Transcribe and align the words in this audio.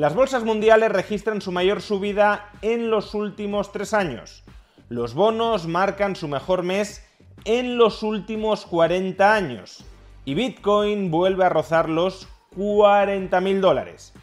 Las 0.00 0.14
bolsas 0.14 0.44
mundiales 0.44 0.90
registran 0.90 1.42
su 1.42 1.52
mayor 1.52 1.82
subida 1.82 2.48
en 2.62 2.90
los 2.90 3.12
últimos 3.12 3.70
tres 3.70 3.92
años. 3.92 4.44
Los 4.88 5.12
bonos 5.12 5.66
marcan 5.66 6.16
su 6.16 6.26
mejor 6.26 6.62
mes 6.62 7.06
en 7.44 7.76
los 7.76 8.02
últimos 8.02 8.64
40 8.64 9.34
años. 9.34 9.84
Y 10.24 10.32
Bitcoin 10.32 11.10
vuelve 11.10 11.44
a 11.44 11.50
rozar 11.50 11.90
los 11.90 12.30
40.000 12.56 13.60
dólares. 13.60 14.14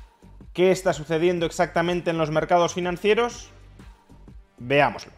¿Qué 0.51 0.71
está 0.71 0.93
sucediendo 0.93 1.45
exactamente 1.45 2.09
en 2.09 2.17
los 2.17 2.31
mercados 2.31 2.73
financieros? 2.73 3.51
Veámoslo. 4.57 5.11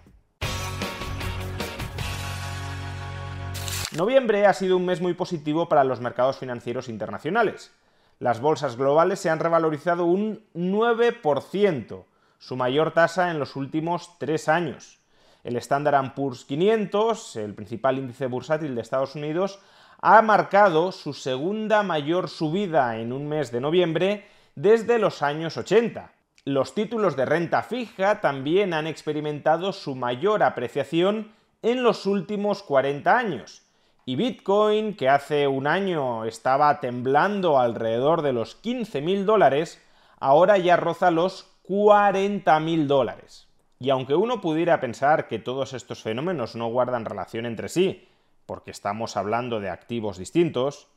Noviembre 3.96 4.46
ha 4.46 4.54
sido 4.54 4.76
un 4.76 4.86
mes 4.86 5.00
muy 5.00 5.14
positivo 5.14 5.70
para 5.70 5.86
los 5.86 6.02
mercados 6.02 6.38
financieros 6.38 6.90
internacionales. 6.90 7.72
Las 8.20 8.42
bolsas 8.42 8.76
globales 8.76 9.20
se 9.20 9.30
han 9.30 9.40
revalorizado 9.40 10.04
un 10.04 10.44
9%, 10.54 12.04
su 12.38 12.56
mayor 12.58 12.92
tasa 12.92 13.32
en 13.32 13.40
los 13.40 13.56
últimos 13.56 14.18
tres 14.20 14.50
años. 14.50 15.00
El 15.46 15.56
Standard 15.56 16.14
Poor's 16.16 16.44
500, 16.44 17.38
el 17.38 17.54
principal 17.54 17.98
índice 17.98 18.28
bursátil 18.28 18.76
de 18.76 18.82
Estados 18.82 19.16
Unidos, 19.16 19.60
ha 20.02 20.22
marcado 20.22 20.92
su 20.92 21.14
segunda 21.14 21.82
mayor 21.82 22.28
subida 22.28 22.98
en 22.98 23.14
un 23.14 23.30
mes 23.30 23.54
de 23.54 23.62
noviembre 23.62 24.28
desde 24.54 25.00
los 25.00 25.22
años 25.22 25.56
80. 25.56 26.12
Los 26.44 26.76
títulos 26.76 27.16
de 27.16 27.26
renta 27.26 27.64
fija 27.64 28.20
también 28.20 28.74
han 28.74 28.88
experimentado 28.88 29.72
su 29.72 29.96
mayor 29.96 30.44
apreciación 30.44 31.32
en 31.62 31.84
los 31.84 32.06
últimos 32.06 32.64
40 32.64 33.18
años. 33.18 33.69
Y 34.10 34.16
Bitcoin, 34.16 34.96
que 34.96 35.08
hace 35.08 35.48
un 35.48 35.68
año 35.68 36.26
estaba 36.26 36.80
temblando 36.80 37.60
alrededor 37.60 38.24
de 38.24 38.34
los 38.34 38.60
15.000 38.60 39.24
dólares, 39.24 39.80
ahora 40.20 40.58
ya 40.58 40.78
roza 40.78 41.12
los 41.12 41.54
40.000 41.68 42.88
dólares. 42.88 43.48
Y 43.78 43.92
aunque 43.92 44.16
uno 44.16 44.42
pudiera 44.42 44.80
pensar 44.80 45.28
que 45.28 45.38
todos 45.38 45.74
estos 45.74 46.02
fenómenos 46.02 46.56
no 46.56 46.70
guardan 46.70 47.06
relación 47.06 47.46
entre 47.46 47.70
sí, 47.70 48.08
porque 48.48 48.72
estamos 48.72 49.16
hablando 49.16 49.60
de 49.60 49.70
activos 49.70 50.18
distintos, 50.18 50.88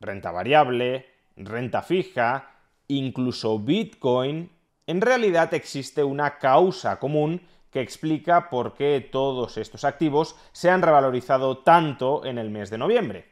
renta 0.00 0.32
variable, 0.32 1.06
renta 1.36 1.82
fija, 1.82 2.50
incluso 2.88 3.60
Bitcoin, 3.60 4.50
en 4.88 5.00
realidad 5.02 5.54
existe 5.54 6.02
una 6.02 6.38
causa 6.38 6.98
común 6.98 7.42
que 7.76 7.82
explica 7.82 8.48
por 8.48 8.72
qué 8.72 9.06
todos 9.12 9.58
estos 9.58 9.84
activos 9.84 10.34
se 10.52 10.70
han 10.70 10.80
revalorizado 10.80 11.58
tanto 11.58 12.24
en 12.24 12.38
el 12.38 12.48
mes 12.48 12.70
de 12.70 12.78
noviembre. 12.78 13.26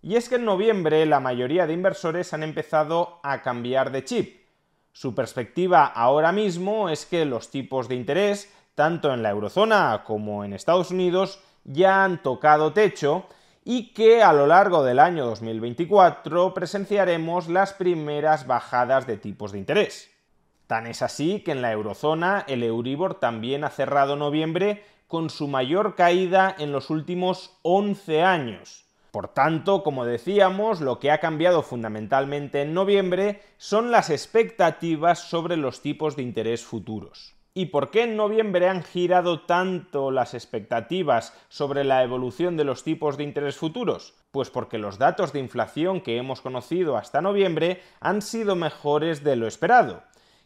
Y 0.00 0.16
es 0.16 0.30
que 0.30 0.36
en 0.36 0.46
noviembre 0.46 1.04
la 1.04 1.20
mayoría 1.20 1.66
de 1.66 1.74
inversores 1.74 2.32
han 2.32 2.42
empezado 2.42 3.20
a 3.22 3.42
cambiar 3.42 3.92
de 3.92 4.02
chip. 4.02 4.46
Su 4.92 5.14
perspectiva 5.14 5.84
ahora 5.84 6.32
mismo 6.32 6.88
es 6.88 7.04
que 7.04 7.26
los 7.26 7.50
tipos 7.50 7.86
de 7.86 7.96
interés, 7.96 8.50
tanto 8.74 9.12
en 9.12 9.22
la 9.22 9.28
eurozona 9.28 10.04
como 10.06 10.42
en 10.42 10.54
Estados 10.54 10.90
Unidos, 10.90 11.42
ya 11.64 12.02
han 12.02 12.22
tocado 12.22 12.72
techo 12.72 13.26
y 13.62 13.92
que 13.92 14.22
a 14.22 14.32
lo 14.32 14.46
largo 14.46 14.84
del 14.84 15.00
año 15.00 15.26
2024 15.26 16.54
presenciaremos 16.54 17.50
las 17.50 17.74
primeras 17.74 18.46
bajadas 18.46 19.06
de 19.06 19.18
tipos 19.18 19.52
de 19.52 19.58
interés. 19.58 20.11
Tan 20.72 20.86
es 20.86 21.02
así 21.02 21.40
que 21.40 21.52
en 21.52 21.60
la 21.60 21.70
eurozona 21.70 22.46
el 22.48 22.62
Euribor 22.62 23.20
también 23.20 23.62
ha 23.62 23.68
cerrado 23.68 24.16
noviembre 24.16 24.82
con 25.06 25.28
su 25.28 25.46
mayor 25.46 25.96
caída 25.96 26.56
en 26.58 26.72
los 26.72 26.88
últimos 26.88 27.58
11 27.60 28.22
años. 28.22 28.86
Por 29.10 29.28
tanto, 29.28 29.82
como 29.82 30.06
decíamos, 30.06 30.80
lo 30.80 30.98
que 30.98 31.10
ha 31.10 31.20
cambiado 31.20 31.62
fundamentalmente 31.62 32.62
en 32.62 32.72
noviembre 32.72 33.42
son 33.58 33.90
las 33.90 34.08
expectativas 34.08 35.18
sobre 35.18 35.58
los 35.58 35.82
tipos 35.82 36.16
de 36.16 36.22
interés 36.22 36.64
futuros. 36.64 37.34
¿Y 37.52 37.66
por 37.66 37.90
qué 37.90 38.04
en 38.04 38.16
noviembre 38.16 38.70
han 38.70 38.82
girado 38.82 39.42
tanto 39.42 40.10
las 40.10 40.32
expectativas 40.32 41.34
sobre 41.50 41.84
la 41.84 42.02
evolución 42.02 42.56
de 42.56 42.64
los 42.64 42.82
tipos 42.82 43.18
de 43.18 43.24
interés 43.24 43.58
futuros? 43.58 44.14
Pues 44.30 44.48
porque 44.48 44.78
los 44.78 44.96
datos 44.96 45.34
de 45.34 45.40
inflación 45.40 46.00
que 46.00 46.16
hemos 46.16 46.40
conocido 46.40 46.96
hasta 46.96 47.20
noviembre 47.20 47.82
han 48.00 48.22
sido 48.22 48.56
mejores 48.56 49.22
de 49.22 49.36
lo 49.36 49.46
esperado. 49.46 50.02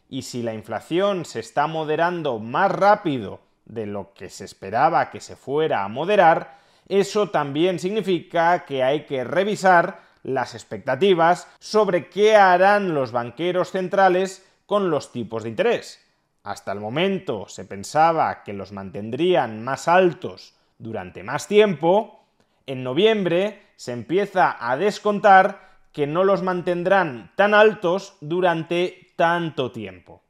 Y 0.09 0.21
si 0.21 0.41
la 0.41 0.53
inflación 0.53 1.25
se 1.25 1.39
está 1.39 1.67
moderando 1.67 2.39
más 2.39 2.71
rápido 2.71 3.41
de 3.65 3.85
lo 3.85 4.13
que 4.13 4.29
se 4.29 4.45
esperaba 4.45 5.09
que 5.09 5.19
se 5.19 5.35
fuera 5.35 5.83
a 5.83 5.89
moderar, 5.89 6.59
eso 6.87 7.29
también 7.29 7.79
significa 7.79 8.65
que 8.65 8.83
hay 8.83 9.05
que 9.05 9.23
revisar 9.23 9.99
las 10.23 10.55
expectativas 10.55 11.47
sobre 11.59 12.09
qué 12.09 12.35
harán 12.35 12.93
los 12.93 13.11
banqueros 13.11 13.71
centrales 13.71 14.45
con 14.65 14.89
los 14.89 15.11
tipos 15.11 15.43
de 15.43 15.49
interés. 15.49 16.03
Hasta 16.43 16.71
el 16.71 16.79
momento 16.79 17.47
se 17.49 17.65
pensaba 17.65 18.43
que 18.43 18.53
los 18.53 18.71
mantendrían 18.71 19.63
más 19.63 19.87
altos 19.87 20.55
durante 20.77 21.23
más 21.23 21.47
tiempo, 21.47 22.23
en 22.65 22.83
noviembre 22.83 23.63
se 23.75 23.93
empieza 23.93 24.57
a 24.59 24.77
descontar 24.77 25.67
que 25.91 26.07
no 26.07 26.23
los 26.23 26.43
mantendrán 26.43 27.31
tan 27.35 27.53
altos 27.53 28.17
durante 28.21 29.06
tanto 29.17 29.73
tiempo. 29.73 30.23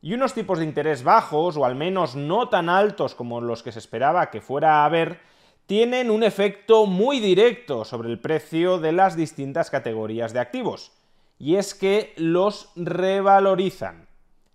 Y 0.00 0.14
unos 0.14 0.32
tipos 0.32 0.58
de 0.58 0.64
interés 0.64 1.02
bajos, 1.02 1.58
o 1.58 1.66
al 1.66 1.74
menos 1.74 2.16
no 2.16 2.48
tan 2.48 2.70
altos 2.70 3.14
como 3.14 3.42
los 3.42 3.62
que 3.62 3.72
se 3.72 3.80
esperaba 3.80 4.30
que 4.30 4.40
fuera 4.40 4.76
a 4.76 4.84
haber, 4.86 5.20
tienen 5.66 6.10
un 6.10 6.22
efecto 6.22 6.86
muy 6.86 7.20
directo 7.20 7.84
sobre 7.84 8.08
el 8.08 8.20
precio 8.20 8.78
de 8.78 8.92
las 8.92 9.16
distintas 9.16 9.68
categorías 9.68 10.32
de 10.32 10.40
activos, 10.40 10.92
y 11.38 11.56
es 11.56 11.74
que 11.74 12.14
los 12.16 12.72
revalorizan. 12.74 14.08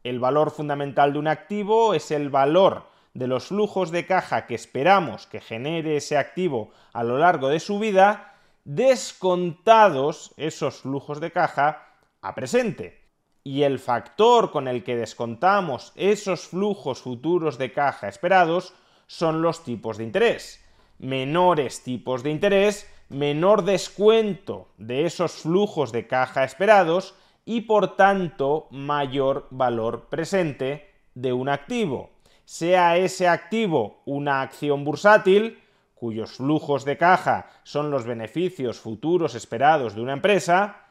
El 0.04 0.20
valor 0.20 0.50
fundamental 0.50 1.14
de 1.14 1.20
un 1.20 1.28
activo 1.28 1.94
es 1.94 2.10
el 2.10 2.30
valor 2.30 2.88
de 3.14 3.28
los 3.28 3.48
flujos 3.48 3.92
de 3.92 4.08
caja 4.08 4.48
que 4.48 4.56
esperamos 4.56 5.28
que 5.28 5.40
genere 5.40 5.98
ese 5.98 6.18
activo 6.18 6.72
a 6.94 7.04
lo 7.04 7.20
largo 7.20 7.50
de 7.50 7.60
su 7.60 7.78
vida, 7.78 8.34
descontados 8.64 10.34
esos 10.38 10.82
flujos 10.82 11.20
de 11.20 11.32
caja 11.32 11.90
a 12.22 12.34
presente. 12.34 13.03
Y 13.44 13.64
el 13.64 13.80
factor 13.80 14.52
con 14.52 14.68
el 14.68 14.84
que 14.84 14.96
descontamos 14.96 15.92
esos 15.96 16.48
flujos 16.48 17.02
futuros 17.02 17.58
de 17.58 17.74
caja 17.74 18.08
esperados 18.08 18.74
son 19.08 19.42
los 19.42 19.64
tipos 19.64 19.98
de 19.98 20.06
interés. 20.06 20.64
Menores 21.00 21.84
tipos 21.84 22.24
de 22.24 22.32
interés, 22.32 22.90
menor 23.10 23.64
descuento 23.64 24.70
de 24.78 25.06
esos 25.06 25.34
flujos 25.34 25.92
de 25.92 26.08
caja 26.08 26.44
esperados, 26.44 27.16
y 27.46 27.62
por 27.62 27.96
tanto 27.96 28.68
mayor 28.72 29.48
valor 29.52 30.06
presente 30.10 30.90
de 31.14 31.34
un 31.34 31.50
activo. 31.50 32.12
Sea 32.46 32.98
ese 32.98 33.28
activo 33.28 34.02
una 34.06 34.42
acción 34.42 34.84
bursátil, 34.84 35.60
cuyos 35.96 36.34
flujos 36.34 36.86
de 36.86 36.98
caja 36.98 37.50
son 37.64 37.92
los 37.92 38.06
beneficios 38.06 38.80
futuros 38.80 39.36
esperados 39.36 39.96
de 39.96 40.02
una 40.02 40.14
empresa, 40.14 40.88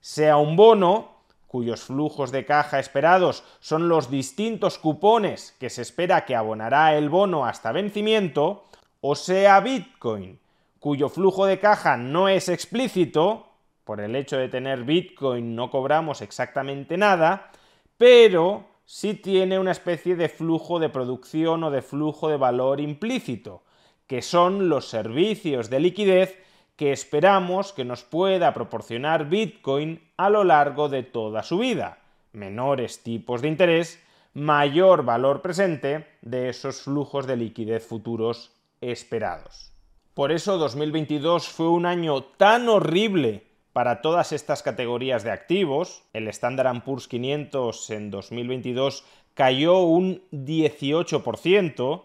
sea 0.00 0.36
un 0.36 0.56
bono, 0.56 1.13
cuyos 1.54 1.84
flujos 1.84 2.32
de 2.32 2.44
caja 2.44 2.80
esperados 2.80 3.44
son 3.60 3.88
los 3.88 4.10
distintos 4.10 4.76
cupones 4.76 5.54
que 5.60 5.70
se 5.70 5.82
espera 5.82 6.24
que 6.24 6.34
abonará 6.34 6.96
el 6.96 7.08
bono 7.08 7.46
hasta 7.46 7.70
vencimiento, 7.70 8.64
o 9.00 9.14
sea 9.14 9.60
Bitcoin, 9.60 10.40
cuyo 10.80 11.08
flujo 11.08 11.46
de 11.46 11.60
caja 11.60 11.96
no 11.96 12.28
es 12.28 12.48
explícito, 12.48 13.46
por 13.84 14.00
el 14.00 14.16
hecho 14.16 14.36
de 14.36 14.48
tener 14.48 14.82
Bitcoin 14.82 15.54
no 15.54 15.70
cobramos 15.70 16.22
exactamente 16.22 16.96
nada, 16.96 17.52
pero 17.98 18.64
sí 18.84 19.14
tiene 19.14 19.56
una 19.56 19.70
especie 19.70 20.16
de 20.16 20.28
flujo 20.28 20.80
de 20.80 20.88
producción 20.88 21.62
o 21.62 21.70
de 21.70 21.82
flujo 21.82 22.30
de 22.30 22.36
valor 22.36 22.80
implícito, 22.80 23.62
que 24.08 24.22
son 24.22 24.68
los 24.68 24.88
servicios 24.88 25.70
de 25.70 25.78
liquidez 25.78 26.36
que 26.76 26.92
esperamos 26.92 27.72
que 27.72 27.84
nos 27.84 28.02
pueda 28.02 28.52
proporcionar 28.52 29.28
Bitcoin 29.28 30.02
a 30.16 30.30
lo 30.30 30.44
largo 30.44 30.88
de 30.88 31.02
toda 31.02 31.42
su 31.42 31.58
vida. 31.58 31.98
Menores 32.32 33.02
tipos 33.02 33.42
de 33.42 33.48
interés, 33.48 34.02
mayor 34.32 35.04
valor 35.04 35.40
presente 35.40 36.06
de 36.22 36.48
esos 36.48 36.82
flujos 36.82 37.26
de 37.26 37.36
liquidez 37.36 37.86
futuros 37.86 38.52
esperados. 38.80 39.72
Por 40.14 40.32
eso 40.32 40.58
2022 40.58 41.48
fue 41.48 41.68
un 41.68 41.86
año 41.86 42.22
tan 42.22 42.68
horrible 42.68 43.46
Para 43.74 44.02
todas 44.02 44.30
estas 44.30 44.62
categorías 44.62 45.24
de 45.24 45.32
activos, 45.32 46.04
el 46.12 46.28
Standard 46.28 46.84
Poor's 46.84 47.08
500 47.08 47.90
en 47.90 48.08
2022 48.12 49.04
cayó 49.34 49.80
un 49.80 50.22
18%, 50.30 52.02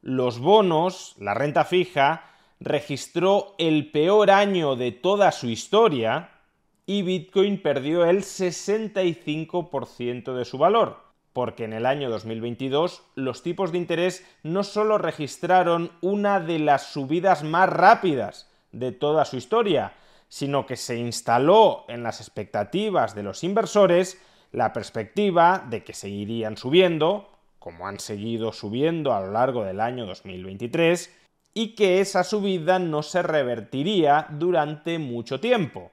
los 0.00 0.38
bonos, 0.38 1.14
la 1.18 1.34
renta 1.34 1.66
fija, 1.66 2.24
registró 2.60 3.54
el 3.58 3.90
peor 3.90 4.30
año 4.30 4.76
de 4.76 4.92
toda 4.92 5.32
su 5.32 5.48
historia 5.48 6.30
y 6.86 7.02
Bitcoin 7.02 7.60
perdió 7.60 8.04
el 8.04 8.22
65% 8.22 10.34
de 10.34 10.44
su 10.44 10.58
valor, 10.58 10.98
porque 11.32 11.64
en 11.64 11.72
el 11.72 11.84
año 11.84 12.08
2022 12.10 13.02
los 13.16 13.42
tipos 13.42 13.72
de 13.72 13.78
interés 13.78 14.24
no 14.42 14.62
solo 14.62 14.98
registraron 14.98 15.90
una 16.00 16.38
de 16.40 16.60
las 16.60 16.92
subidas 16.92 17.42
más 17.42 17.68
rápidas 17.68 18.48
de 18.72 18.92
toda 18.92 19.24
su 19.24 19.36
historia, 19.36 19.94
sino 20.28 20.66
que 20.66 20.76
se 20.76 20.96
instaló 20.96 21.84
en 21.88 22.02
las 22.02 22.20
expectativas 22.20 23.14
de 23.14 23.22
los 23.22 23.44
inversores 23.44 24.20
la 24.52 24.72
perspectiva 24.72 25.64
de 25.68 25.84
que 25.84 25.92
seguirían 25.92 26.56
subiendo, 26.56 27.30
como 27.58 27.88
han 27.88 27.98
seguido 27.98 28.52
subiendo 28.52 29.12
a 29.12 29.20
lo 29.20 29.32
largo 29.32 29.64
del 29.64 29.80
año 29.80 30.06
2023, 30.06 31.12
y 31.58 31.68
que 31.68 32.02
esa 32.02 32.22
subida 32.22 32.78
no 32.78 33.02
se 33.02 33.22
revertiría 33.22 34.26
durante 34.28 34.98
mucho 34.98 35.40
tiempo. 35.40 35.90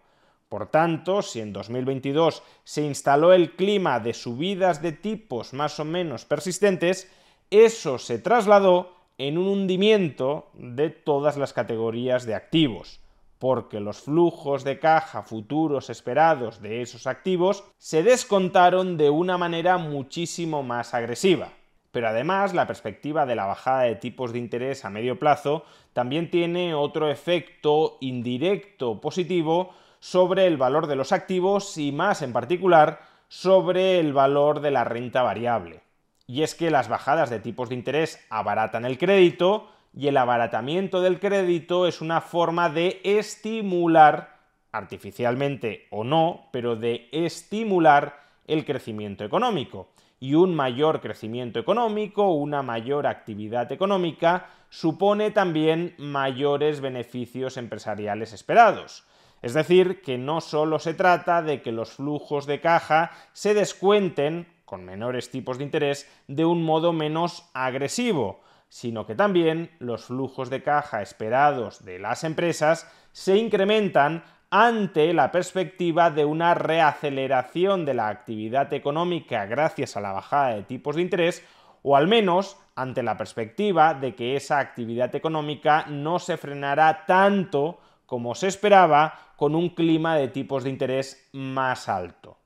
Por 0.50 0.69
tanto, 0.69 1.21
si 1.21 1.39
en 1.39 1.54
2022 1.54 2.44
se 2.65 2.81
instaló 2.81 3.31
el 3.31 3.56
clima 3.56 4.01
de 4.01 4.13
subidas 4.13 4.81
de 4.81 4.92
tipos 4.92 5.54
más 5.54 5.80
o 5.80 5.86
menos 5.86 6.25
persistentes, 6.25 7.10
eso 7.50 7.98
se 7.98 8.19
trasladó 8.19 8.92
en 9.18 9.38
un 9.38 9.48
hundimiento 9.48 10.50
de 10.54 10.89
todas 10.89 11.38
las 11.38 11.54
categorías 11.54 12.25
de 12.25 12.36
activos 12.36 13.00
porque 13.39 13.81
los 13.81 14.01
flujos 14.01 14.63
de 14.63 14.80
caja 14.80 15.21
futuros 15.21 15.89
esperados 15.89 16.62
de 16.62 16.81
esos 16.81 17.07
activos 17.07 17.63
se 17.77 18.01
descontaron 18.01 18.95
de 18.95 19.09
una 19.09 19.38
manera 19.38 19.77
muchísimo 19.77 20.63
más 20.63 20.94
agresiva. 20.94 21.51
Pero 21.94 22.07
además 22.07 22.56
la 22.56 22.66
perspectiva 22.66 23.28
de 23.28 23.36
la 23.36 23.45
bajada 23.45 23.84
de 23.84 23.95
tipos 23.95 24.34
de 24.34 24.40
interés 24.40 24.84
a 24.84 24.90
medio 24.90 25.19
plazo 25.19 25.63
también 25.94 26.31
tiene 26.31 26.74
otro 26.74 27.12
efecto 27.12 28.00
indirecto 28.01 29.00
positivo 29.00 29.75
sobre 30.00 30.48
el 30.48 30.57
valor 30.57 30.88
de 30.88 30.95
los 30.95 31.12
activos 31.12 31.78
y 31.78 31.92
más 31.92 32.24
en 32.24 32.34
particular 32.34 33.01
sobre 33.28 34.00
el 34.00 34.12
valor 34.12 34.60
de 34.60 34.72
la 34.72 34.84
renta 34.84 35.22
variable. 35.22 35.81
Y 36.25 36.42
es 36.42 36.56
que 36.56 36.72
las 36.72 36.90
bajadas 36.90 37.30
de 37.30 37.40
tipos 37.40 37.69
de 37.69 37.75
interés 37.75 38.25
abaratan 38.31 38.86
el 38.86 38.98
crédito 38.98 39.69
y 39.95 40.07
el 40.07 40.18
abaratamiento 40.18 41.00
del 41.00 41.19
crédito 41.19 41.86
es 41.86 42.01
una 42.01 42.22
forma 42.22 42.69
de 42.69 43.01
estimular, 43.04 44.40
artificialmente 44.72 45.86
o 45.92 46.04
no, 46.04 46.48
pero 46.51 46.75
de 46.75 47.07
estimular 47.12 48.19
el 48.48 48.66
crecimiento 48.66 49.24
económico. 49.24 49.90
Y 50.19 50.36
un 50.36 50.56
mayor 50.56 51.01
crecimiento 51.01 51.60
económico, 51.60 52.31
una 52.33 52.62
mayor 52.62 53.07
actividad 53.07 53.71
económica, 53.71 54.50
supone 54.69 55.31
también 55.31 55.95
mayores 55.98 56.81
beneficios 56.81 57.57
empresariales 57.57 58.33
esperados. 58.33 59.06
Es 59.44 59.54
decir, 59.54 60.01
que 60.01 60.18
no 60.18 60.39
solo 60.39 60.80
se 60.80 60.94
trata 60.94 61.42
de 61.42 61.62
que 61.62 61.74
los 61.74 61.92
flujos 61.92 62.45
de 62.45 62.62
caja 62.62 63.12
se 63.33 63.54
descuenten, 63.54 64.48
con 64.65 64.86
menores 64.86 65.30
tipos 65.30 65.57
de 65.57 65.65
interés, 65.65 66.10
de 66.27 66.45
un 66.45 66.63
modo 66.63 66.94
menos 66.94 67.50
agresivo, 67.54 68.42
sino 68.69 69.06
que 69.06 69.13
también 69.13 69.69
los 69.77 70.06
flujos 70.06 70.50
de 70.50 70.63
caja 70.63 71.01
esperados 71.01 71.86
de 71.86 72.00
las 72.00 72.24
empresas 72.24 72.92
se 73.12 73.38
incrementan 73.38 74.24
ante 74.56 75.14
la 75.14 75.32
perspectiva 75.32 76.12
de 76.12 76.26
una 76.26 76.54
reaceleración 76.54 77.86
de 77.86 77.96
la 77.96 78.10
actividad 78.10 78.72
económica 78.72 79.48
gracias 79.48 79.98
a 79.98 80.02
la 80.02 80.12
bajada 80.12 80.54
de 80.54 80.62
tipos 80.62 80.96
de 80.96 81.02
interés 81.02 81.44
o 81.82 81.96
al 81.98 82.08
menos 82.08 82.56
ante 82.76 83.02
la 83.02 83.18
perspectiva 83.18 83.96
de 83.96 84.14
que 84.14 84.36
esa 84.36 84.60
actividad 84.60 85.16
económica 85.16 85.88
no 85.88 86.20
se 86.20 86.38
frenará 86.38 87.04
tanto 87.08 87.80
como 88.06 88.36
se 88.36 88.48
esperaba 88.48 89.32
con 89.38 89.56
un 89.56 89.70
clima 89.70 90.18
de 90.18 90.28
tipos 90.28 90.64
de 90.64 90.70
interés 90.70 91.28
más 91.32 91.90
alto. 91.90 92.38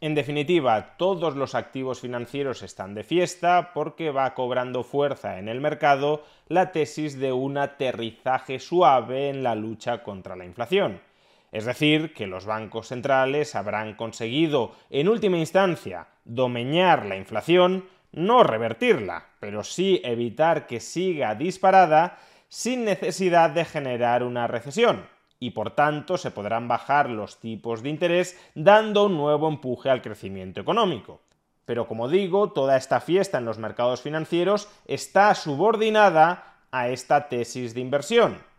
En 0.00 0.16
definitiva, 0.16 0.96
todos 0.96 1.36
los 1.36 1.54
activos 1.54 2.00
financieros 2.00 2.64
están 2.64 2.94
de 2.94 3.04
fiesta 3.04 3.70
porque 3.72 4.10
va 4.10 4.34
cobrando 4.34 4.82
fuerza 4.82 5.38
en 5.38 5.48
el 5.48 5.60
mercado 5.60 6.24
la 6.48 6.72
tesis 6.72 7.16
de 7.20 7.32
un 7.32 7.58
aterrizaje 7.58 8.58
suave 8.58 9.28
en 9.28 9.44
la 9.44 9.54
lucha 9.54 10.02
contra 10.02 10.34
la 10.34 10.46
inflación. 10.46 11.00
Es 11.54 11.66
decir, 11.66 12.12
que 12.14 12.26
los 12.26 12.46
bancos 12.46 12.88
centrales 12.88 13.54
habrán 13.54 13.94
conseguido, 13.94 14.72
en 14.90 15.08
última 15.08 15.38
instancia, 15.38 16.08
domeñar 16.24 17.06
la 17.06 17.14
inflación, 17.14 17.88
no 18.10 18.42
revertirla, 18.42 19.26
pero 19.38 19.62
sí 19.62 20.00
evitar 20.02 20.66
que 20.66 20.80
siga 20.80 21.36
disparada 21.36 22.18
sin 22.48 22.84
necesidad 22.84 23.50
de 23.50 23.64
generar 23.64 24.24
una 24.24 24.48
recesión 24.48 25.06
y 25.38 25.50
por 25.50 25.70
tanto 25.70 26.18
se 26.18 26.32
podrán 26.32 26.66
bajar 26.66 27.08
los 27.08 27.38
tipos 27.38 27.84
de 27.84 27.90
interés 27.90 28.36
dando 28.56 29.06
un 29.06 29.16
nuevo 29.16 29.48
empuje 29.48 29.90
al 29.90 30.02
crecimiento 30.02 30.60
económico. 30.60 31.20
Pero 31.66 31.86
como 31.86 32.08
digo, 32.08 32.50
toda 32.50 32.76
esta 32.76 33.00
fiesta 33.00 33.38
en 33.38 33.44
los 33.44 33.58
mercados 33.58 34.02
financieros 34.02 34.68
está 34.86 35.32
subordinada 35.36 36.56
a 36.72 36.88
esta 36.88 37.28
tesis 37.28 37.74
de 37.74 37.80
inversión. 37.80 38.53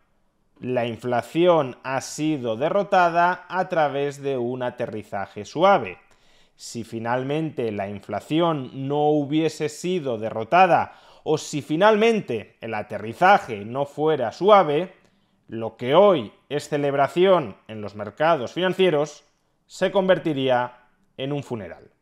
La 0.59 0.85
inflación 0.85 1.77
ha 1.83 1.99
sido 1.99 2.55
derrotada 2.55 3.45
a 3.49 3.67
través 3.67 4.21
de 4.21 4.37
un 4.37 4.63
aterrizaje 4.63 5.43
suave. 5.43 5.97
Si 6.55 6.85
finalmente 6.85 7.71
la 7.73 7.89
inflación 7.89 8.87
no 8.87 9.09
hubiese 9.09 9.67
sido 9.67 10.17
derrotada 10.17 10.93
o 11.25 11.37
si 11.37 11.61
finalmente 11.61 12.55
el 12.61 12.73
aterrizaje 12.73 13.65
no 13.65 13.85
fuera 13.85 14.31
suave, 14.31 14.93
lo 15.47 15.75
que 15.75 15.93
hoy 15.93 16.31
es 16.47 16.69
celebración 16.69 17.57
en 17.67 17.81
los 17.81 17.95
mercados 17.95 18.53
financieros 18.53 19.25
se 19.67 19.91
convertiría 19.91 20.85
en 21.17 21.33
un 21.33 21.43
funeral. 21.43 21.94